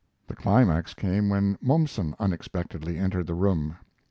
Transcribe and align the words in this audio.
The 0.25 0.35
climax 0.35 0.95
came 0.95 1.29
when 1.29 1.59
Mommsen 1.61 2.15
unexpectedly 2.19 2.97
entered 2.97 3.27
the 3.27 3.35
room. 3.35 3.77